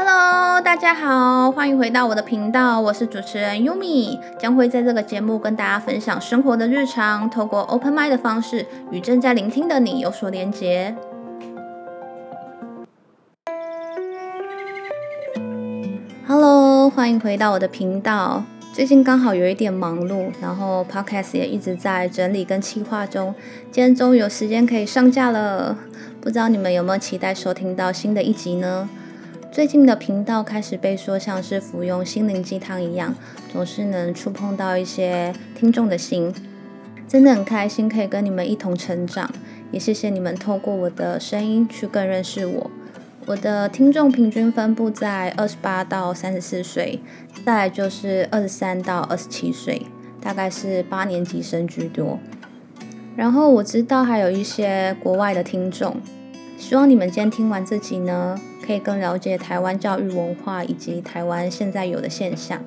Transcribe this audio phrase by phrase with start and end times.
[0.00, 10.94] Hello，大家好，欢迎回到我的频道，我是主持人 Yumi，将会在这个节目跟大家分享生活的日常，透过 Open m i d 的方式与正在聆听的你有所连结。
[16.28, 18.44] Hello，欢迎回到我的频道。
[18.72, 23.34] 最近刚好有一点忙碌，然后 Podcast 也一直在整理跟企划中，
[23.72, 25.76] 今天终于有时间可以上架了。
[26.20, 28.88] 不知道你们有没有期待收听到新的一集呢？
[29.50, 33.14] 最近的频道开始被说像是服用心灵鸡汤一样，
[33.50, 36.32] 总是能触碰到一些听众的心，
[37.08, 39.28] 真的很开心可以跟你们一同成长，
[39.72, 42.70] 也谢谢你们透过我的声音去更认识我。
[43.26, 47.00] 我的听众平均分布在二十八到三十四岁，
[47.44, 49.82] 再来就是二十三到二十七岁，
[50.20, 52.18] 大概是八年级生居多。
[53.16, 55.96] 然后我知道还有一些国外的听众，
[56.56, 58.38] 希望你们今天听完这集呢，
[58.68, 62.62] 可以更了解台湾教育文化以及台湾现在有的现象。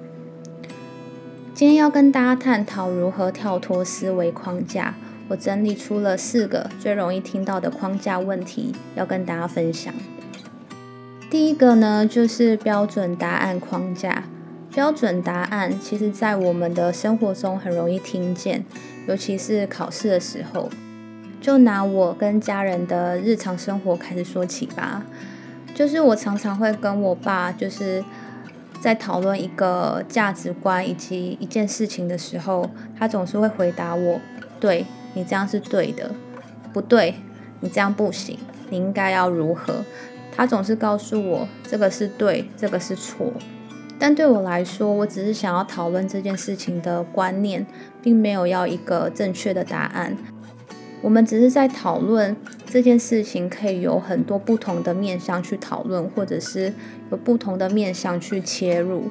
[1.54, 4.96] 今天要跟大家探讨如何跳脱思维框架，
[5.28, 9.94] 我整理出了四个最容易听到的框架问题，要跟大家分享。
[11.30, 14.24] 第一个呢，就是标准答案框架。
[14.74, 18.66] 标准答案其实，在我们的生活中很容易听见，
[19.08, 20.68] 尤其是考试的时候。
[21.40, 25.06] 就拿我跟家人的日常生活开始说起吧。
[25.74, 28.04] 就是我常常会跟我爸，就是
[28.80, 34.20] 在讨论一个价值观以及一件事情的时候，他总是会回答我
[34.60, 36.12] ：“对你这样是对的，
[36.72, 37.16] 不对，
[37.62, 38.38] 你这样不行，
[38.70, 39.84] 你应该要如何？”
[40.34, 43.34] 他总是告诉我这个是对，这个是错。
[44.00, 47.66] 但对我来说，我只是想要讨论这件事情的观念，
[48.02, 50.18] 并没有要一个正确的答案。
[51.02, 52.36] 我们只是在讨论
[52.66, 56.74] 这件事情，可以有很多不同的面向去讨论，或者是
[57.10, 59.06] 有不同的面向去切入。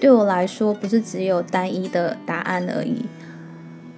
[0.00, 3.06] 对我来说，不是只有单一的答案而已。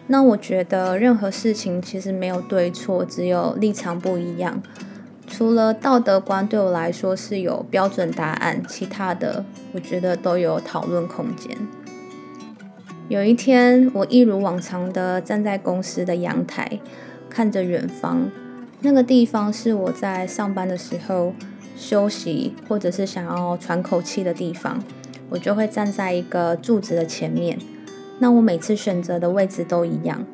[0.07, 4.63] 那我觉得任何事情其实没有对错，只有立场不一样。
[5.27, 11.55] 除了道德观对我来说是有标准答案，其他的我觉得都有讨论空间。
[13.09, 16.81] 有一天，我一如往常的站在公司的阳台，
[17.29, 18.31] 看着远方，
[18.81, 21.33] 那个地方是我在上班的时候
[21.77, 24.83] 休息或者是想要喘口气的地方，
[25.31, 27.59] 我就会站在一个柱子的前面。
[28.19, 30.25] 那我每次选择的位置都一样。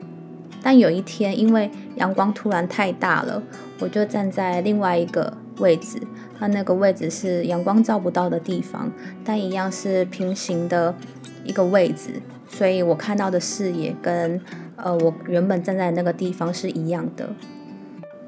[0.62, 3.42] 但有一天，因为阳光突然太大了，
[3.80, 6.00] 我就站在另外一个位置。
[6.40, 8.90] 那那个位置是阳光照不到的地方，
[9.22, 10.94] 但一样是平行的
[11.44, 14.40] 一个位置，所以我看到的视野跟
[14.76, 17.30] 呃我原本站在那个地方是一样的。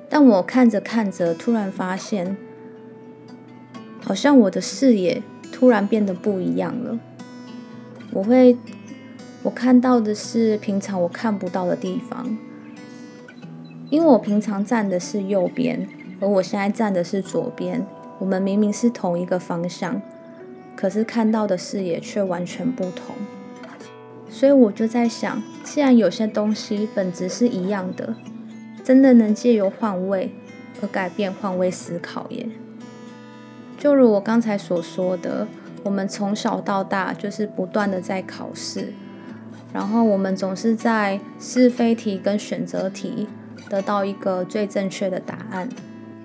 [0.09, 2.37] 但我看着看着，突然发现，
[4.01, 6.99] 好像我的视野突然变得不一样了。
[8.13, 8.57] 我会。
[9.43, 12.37] 我看到的是平常我看不到的地方，
[13.91, 15.89] 因为我平常站的是右边，
[16.21, 17.87] 而我现在站的是左边。
[18.19, 20.03] 我们明明是同一个方向，
[20.75, 23.15] 可是看到的视野却完全不同。
[24.29, 28.15] 所以我就在想，既然有些东西本质是一样的，
[28.85, 30.35] 真的能借由换位
[30.83, 32.49] 而改变换位思考耶？
[33.79, 35.47] 就如我刚才所说的，
[35.85, 38.93] 我们从小到大就是不断的在考试。
[39.73, 43.27] 然后我们总是在是非题跟选择题
[43.69, 45.69] 得到一个最正确的答案，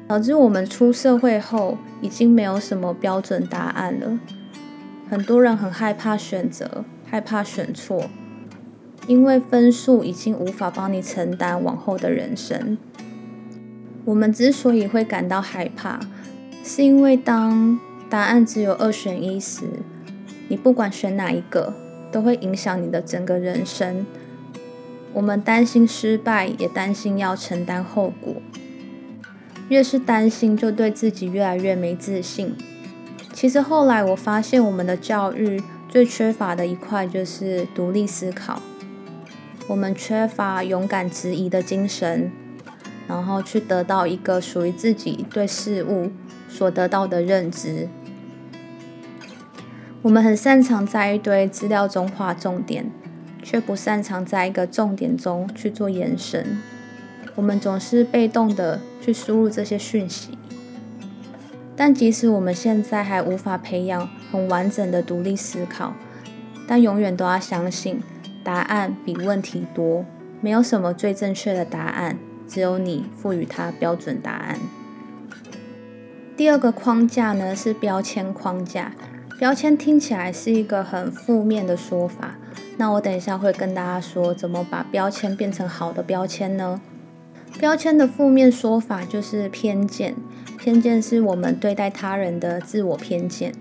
[0.07, 4.19] 导致我们出社会后已经没有什么标准答案了。
[5.09, 8.05] 很多人很害怕选择，害怕选错，
[9.05, 12.77] 因为分数已经无法帮你承担往后的人生。
[14.05, 15.99] 我们之所以会感到害怕，
[16.63, 17.77] 是因为当
[18.09, 19.66] 答案只有二选一时，
[20.47, 21.73] 你不管选哪一个。
[22.11, 24.05] 都会影响你的整个人生。
[25.13, 28.35] 我们担心失败，也担心要承担后果。
[29.69, 32.53] 越是担心，就对自己越来越没自信。
[33.31, 38.61] 其实后来我发现，我们的教育最缺乏的一块就是独立思考。
[39.67, 42.32] 我们缺乏勇敢质疑的精神，
[43.09, 46.09] 然后去得到一个属于自己对事物
[46.47, 47.90] 所得到的认知。
[50.02, 52.90] 我们很擅长在一堆资料中画重点，
[53.44, 56.58] 却不擅长在一个重点中去做延伸。
[57.35, 60.37] 我们总是被动的去输入这些讯息，
[61.83, 65.95] 但即使我们现在还无法培养很完整的独立思考，
[66.67, 68.03] 但永远都要相信，
[68.43, 70.05] 答案比问题多，
[70.41, 74.59] 没有什么最正确的答案，只有你赋予它标准答案。
[76.37, 78.91] 第二个框架呢是标签框架。
[79.39, 82.35] 标签听起来是一个很负面的说法，
[82.77, 86.79] 那我等一下会跟大家说怎么把标签变成好的标签呢？
[87.59, 90.15] 标签的负面说法就是偏见，
[90.57, 93.53] 偏见是我们对待他人的自我偏见。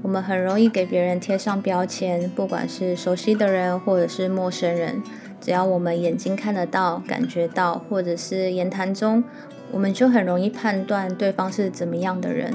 [0.00, 5.02] 我们很容易给别人贴上标签，不管是熟悉的人或者是陌生人，
[5.40, 9.24] 只要我们眼睛看得到、感觉到，或者是言谈中，
[9.72, 12.54] 我们就很容易判断对方是怎么样的人。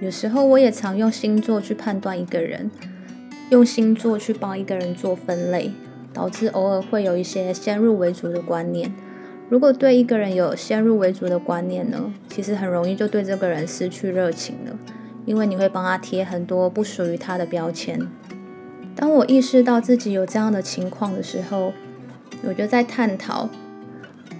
[0.00, 2.70] 有时候我也常用星座去判断一个人，
[3.50, 5.72] 用星座去帮一个人做分类，
[6.12, 8.92] 导致偶尔会有一些先入为主的观念。
[9.48, 14.78] 如果对一个人有先入为主的观念呢，其实很容易就对这个人失去热情了，
[15.24, 18.06] 因为你会帮他贴很多不属于他的标签。
[18.94, 21.72] 当我意识到自己有这样的情况的时候，
[22.44, 23.48] 我就在探讨，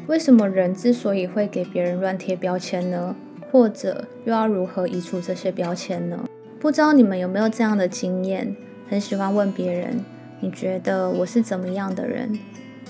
[0.09, 3.17] 为什么人之所以会给别人乱贴标签呢？
[3.51, 6.29] 或者又要如何移除这些标签呢？
[6.61, 8.55] 不知道你们有没有这样的经验？
[8.91, 10.05] 很喜欢问别人
[10.41, 12.39] ：“你觉得我是怎么样的人？”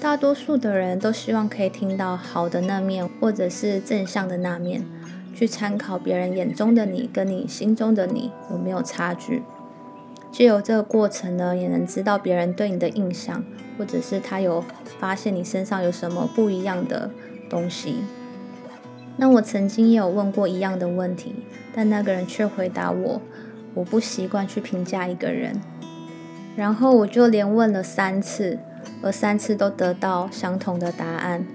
[0.01, 4.85] 大多数的人都希望可以听到好的那面，或者是正向的那面，
[5.35, 9.43] 去参考别人眼中的你跟你心中的你有没有差距。
[10.31, 13.45] 借由这个过程呢，也能知道别人对你的印象，
[13.77, 14.65] 或者是他有
[15.01, 17.11] 发现你身上有什么不一样的
[17.51, 18.05] 东西。
[19.17, 21.35] 那我曾经也有问过一样的问题，
[21.75, 23.21] 但那个人却回答我
[23.75, 25.61] ：“我不习惯去评价一个人。”
[26.55, 28.61] 然后我就连问了三次，
[29.03, 31.47] 而三次都得到相同的答案。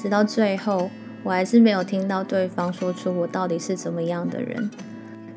[0.00, 0.90] 直到最后，
[1.22, 4.70] 我还是没有听到对方说出我到底是怎么样的人。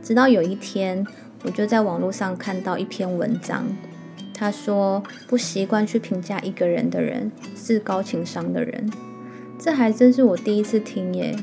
[0.03, 1.05] 直到有一天，
[1.43, 3.65] 我就在网络上看到一篇文章，
[4.33, 8.91] 他说：“不习惯去评价一个人的人是高情商的人。”
[9.59, 11.35] 这还真是我第一次听耶。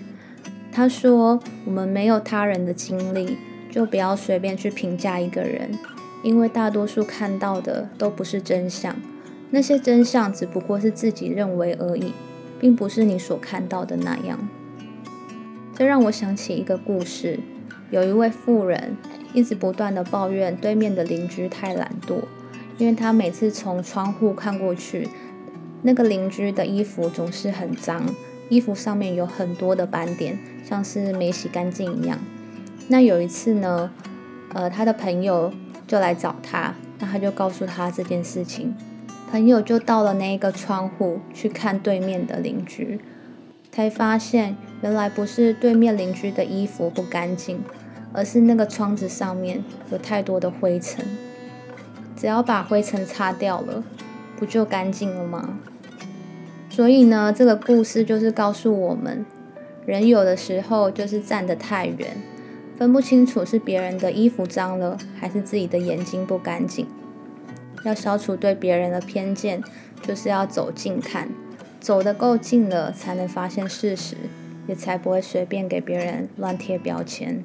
[0.70, 3.36] 他说：“我们没有他人的经历，
[3.70, 5.70] 就不要随便去评价一个人，
[6.22, 8.94] 因为大多数看到的都不是真相，
[9.54, 12.12] 那些真相只不过是自己认为而已，
[12.58, 14.48] 并不是你所看到的那样。”
[15.76, 17.38] 这让我想起一个故事：
[17.92, 18.96] 有一位妇人
[19.32, 22.16] 一直不断的抱怨对面的邻居太懒惰，
[22.78, 25.08] 因为他每次从窗户看过去，
[25.82, 28.02] 那个邻居的衣服总是很脏。
[28.48, 30.36] 衣服上面有很多的斑点，
[30.68, 32.18] 像是没洗干净一样。
[32.88, 33.92] 那有一次呢，
[34.52, 35.52] 呃，他的朋友
[35.86, 38.74] 就来找他，那他就告诉他这件事情。
[39.34, 43.00] 朋友就到了那个窗户去看对面的邻居，
[43.72, 47.60] 才发现原来不是对面邻居的衣服不干净，
[48.12, 51.04] 而是那个窗子上面有太多的灰尘。
[52.14, 53.82] 只要把灰尘擦掉了，
[54.36, 55.58] 不就干净了吗？
[56.70, 59.26] 所以呢，这个故事就是告诉我们，
[59.84, 62.22] 人有的时候就是站得太远，
[62.78, 66.86] 分不清楚是别人的衣服脏了，还是自己的眼睛不干净。
[67.84, 69.62] 要消除对别人的偏见，
[70.02, 71.28] 就是要走近看，
[71.80, 74.16] 走得够近了，才能发现事实，
[74.66, 77.42] 也才不会随便给别人乱贴标签。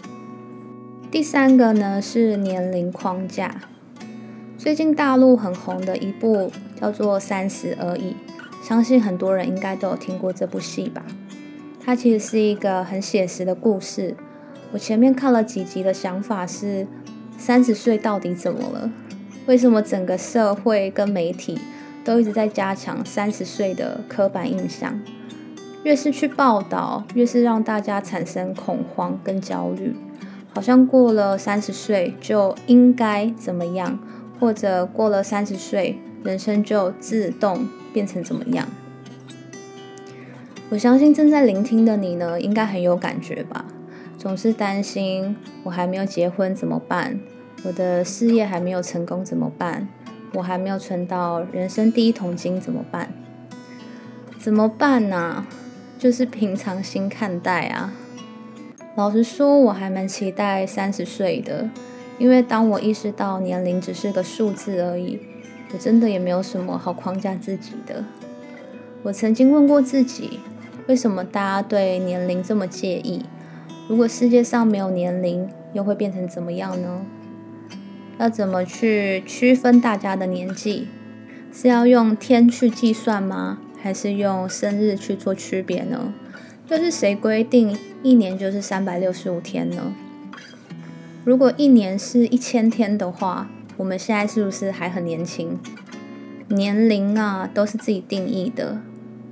[1.12, 3.62] 第三个呢是年龄框架，
[4.58, 8.12] 最近大陆很红的一部叫做《三十而已》。
[8.62, 11.04] 相信很多人应该都有听过这部戏吧？
[11.84, 14.16] 它其实是一个很写实的故事。
[14.72, 16.86] 我前面看了几集的想法是：
[17.38, 18.92] 三十岁到底怎么了？
[19.50, 21.58] 为什么整个社会跟媒体
[22.06, 25.02] 都一直在加强三十岁的刻板印象？
[25.82, 29.96] 越是去报道，越是让大家产生恐慌跟焦虑，
[30.54, 33.98] 好像过了三十岁就应该怎么样，
[34.40, 37.68] 或者过了三十岁人生就自动。
[37.92, 38.68] 变成怎么样？
[40.70, 43.66] 我相信正在聆听的你呢，应该很有感觉吧？
[44.16, 47.20] 总是担心我还没有结婚怎么办？
[47.66, 49.88] 我的事业还没有成功怎么办？
[50.34, 53.12] 我还没有存到人生第一桶金怎么办？
[54.38, 55.46] 怎么办呢？
[55.98, 57.94] 就是平常心看待啊。
[58.96, 61.70] 老实说，我还蛮期待三十岁的，
[62.18, 65.20] 因为当我意识到年龄只是个数字而已。
[65.72, 68.04] 我真的也没有什么好框架自己的。
[69.04, 70.40] 我曾经问过自己，
[70.88, 73.24] 为什么大家对年龄这么介意？
[73.88, 77.02] 如果世界上没有年龄，又会变成怎么样呢？
[78.20, 80.88] 要怎么去区分大家的年纪？
[81.54, 83.60] 是要用天去计算吗？
[83.82, 86.14] 还是用生日去做区别呢？
[86.68, 89.96] 又是谁规定一年就是三百六十五天呢？
[91.24, 93.50] 如果一年是一千天的话？
[93.78, 95.58] 我们现在是不是还很年轻？
[96.50, 98.82] 年龄啊，都是自己定义的。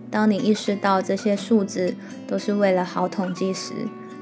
[0.10, 1.94] 当你意识到这些数字
[2.26, 3.74] 都是为了好统计时，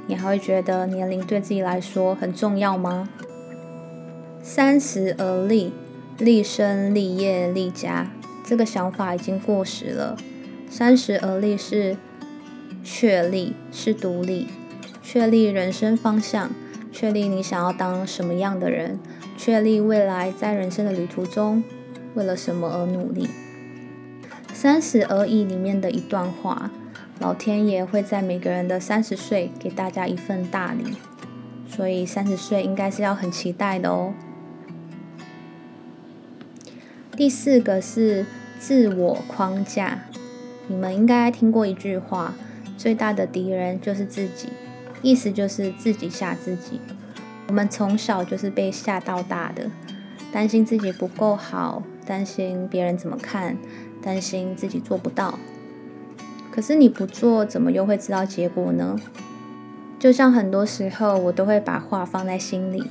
[0.07, 3.07] 你还会觉得年龄对自己来说很重要吗？
[4.47, 5.73] 三十而立，
[6.19, 8.11] 立身、立业、立家，
[8.45, 10.15] 这个想法已经过时了。
[10.69, 11.97] 三十而立是
[12.83, 14.47] 确立，是独立，
[15.01, 16.51] 确立人生方向，
[16.91, 18.99] 确立你想要当什么样的人，
[19.35, 21.63] 确立未来在人生的旅途中
[22.13, 23.27] 为了什么而努力。
[24.53, 26.69] 三十而已里面的一段话，
[27.19, 30.93] 老天爷会在每个人的三十岁给大家一份大礼，
[31.67, 34.13] 所以三十岁应该是要很期待的哦。
[37.15, 38.25] 第四个是
[38.59, 40.01] 自我框架，
[40.67, 42.33] 你们应该听过一句话：
[42.77, 44.49] 最大的敌人就是自己，
[45.01, 46.81] 意思就是自己吓自己。
[47.47, 49.71] 我们从小就是被吓到大的，
[50.33, 53.55] 担心自己不够好，担心别人怎么看，
[54.01, 55.39] 担心自己做不到。
[56.51, 58.97] 可是你不做，怎么又会知道结果呢？
[59.97, 62.83] 就像很多时候，我都会把话放在心里，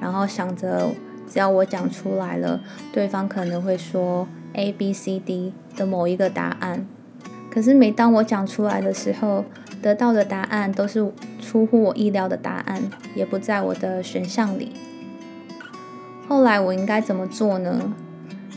[0.00, 0.90] 然后想着。
[1.34, 2.60] 只要我讲出来了，
[2.92, 6.86] 对方可能会说 A、B、C、D 的某一个答案。
[7.50, 9.44] 可是每当我讲出来的时候，
[9.82, 11.10] 得到的答案都是
[11.40, 14.74] 出乎我意料的答案，也不在我的选项里。
[16.28, 17.92] 后来我应该怎么做呢？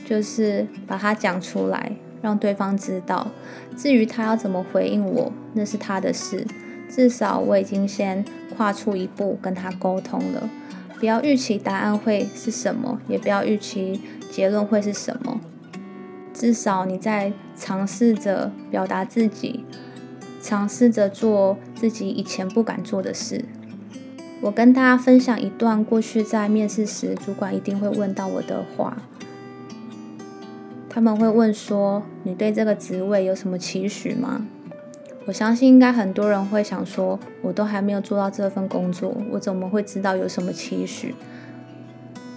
[0.06, 3.32] 就是把它讲出来，让对方知道。
[3.76, 6.46] 至于他要怎么回应我，那是他的事。
[6.88, 8.24] 至少我已经先
[8.56, 10.48] 跨出一步跟他沟通了。
[11.00, 14.02] 不要预期答案会是什么，也不要预期
[14.32, 15.40] 结论会是什么。
[16.34, 19.64] 至少你在尝试着表达自己，
[20.42, 23.46] 尝试着做自己以前不敢做的事。
[24.42, 28.98] 我跟大家分享一段过去在面试时，主管一定会问到我的话。
[30.90, 34.46] 他们会问说：“你对这个职位有什么期许吗？”
[35.28, 41.14] 我相信应该很多人会想说，我都还没有做到这份工作，我怎么会知道有什么期许？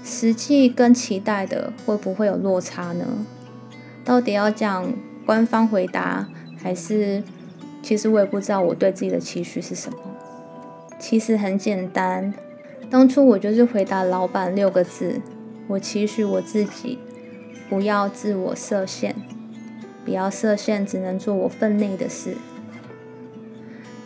[0.02, 3.06] 实际跟期待的会不会有落差呢？
[4.04, 4.92] 到底要讲
[5.24, 6.26] 官方回答，
[6.60, 7.22] 还是
[7.80, 9.98] 其实我也不知道我对自己的期许是什么？
[10.98, 12.34] 其实很简单，
[12.90, 15.20] 当初我就是回答老板六个字：
[15.68, 16.98] 我期许我自己
[17.68, 19.14] 不要自我设限，
[20.04, 22.34] 不要设限，只能做我分内的事。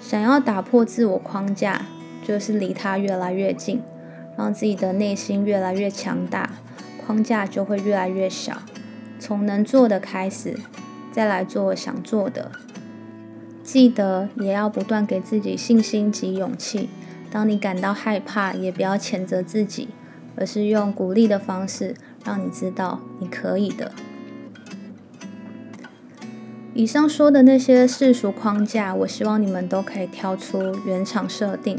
[0.05, 1.87] 想要打破自我框架，
[2.23, 3.81] 就是离他越来越近，
[4.37, 6.51] 让自己的内心越来越强大，
[6.99, 8.59] 框架就会越来越小。
[9.19, 10.59] 从能做的开始，
[11.11, 12.53] 再来做想做的。
[13.63, 16.91] 记得也要不断给自己信心及勇气。
[17.31, 19.89] 当你感到害怕，也不要谴责自己，
[20.37, 21.95] 而是用鼓励的方式，
[22.27, 23.91] 让你知道你可以的。
[26.77, 31.79] 以上说的那些世俗框架，我希望你们都可以挑出原厂设定。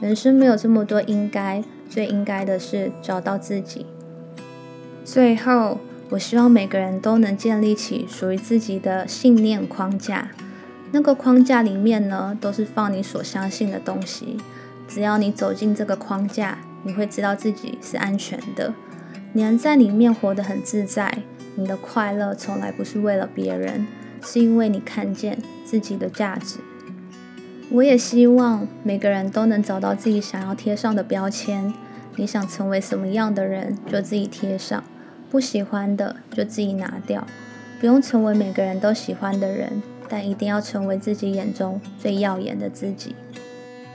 [0.00, 3.86] 人生没有这么多应该，最应该的是找到自己。
[5.04, 5.78] 最后，
[6.10, 10.32] 我希望每个人都能建立起属于自己的信念框架。
[10.90, 14.38] 那个框架里面呢，都是放你所相信的东西。
[14.88, 18.74] 只要你走进这个框架，你会知道自己是安全的。
[19.32, 21.18] 你能在里面活得很自在。
[21.54, 23.86] 你的快乐从来不是为了别人。
[24.24, 26.58] 是因为你看见自己的价值。
[27.70, 31.72] 我也希望每个人都能找到自己想要贴上的标签。
[32.16, 34.82] 你想成为什么样的人，就自己贴上；
[35.30, 37.26] 不喜欢的就自己拿掉。
[37.80, 43.16] 不用成为每个人都喜欢的人，但一定要成为自己眼中最耀眼的自己。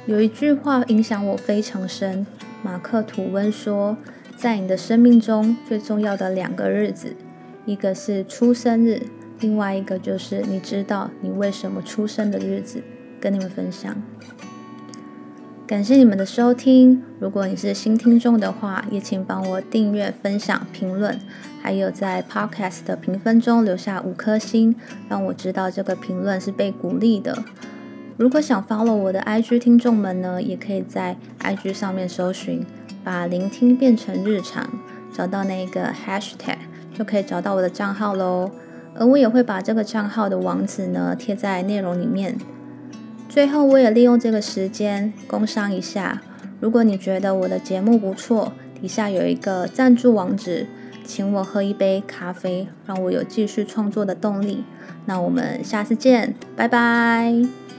[0.05, 2.27] 有一句话影响我非常深，
[2.61, 3.95] 马克吐温说
[4.35, 7.15] ：“在你的生命中最重要的两个日子，
[7.65, 9.03] 一个是出生日。”
[9.39, 12.83] 另外一个就是你知道你为什么出生的日子，
[13.21, 13.95] 跟你们分享。
[15.65, 21.19] 感谢你们的收听，如果你是新听众的话，也请帮我订阅、分享、评论，
[21.61, 24.75] 还有在 Podcast 的评分中留下五颗星，
[25.07, 27.37] 让我知道这个评论是被鼓励的。
[28.17, 32.65] 如果想 follow 我的 IG 听众们呢，也可以在 IG 上面搜寻，
[33.03, 34.67] 把聆听变成日常，
[35.13, 36.57] 找到那个 Hashtag
[36.93, 38.51] 就可以找到我的账号喽。
[38.95, 42.37] 而我也会把这个账号的网址呢贴在内容里面。
[43.27, 46.21] 最后，我也利用这个时间工商一下。
[46.59, 50.67] 如果你觉得我的节目不错，底下有一个赞助网址，
[51.05, 54.63] 请我喝一杯咖啡，让我有继续创作的动力。
[55.05, 57.78] 那我们下次见，拜拜。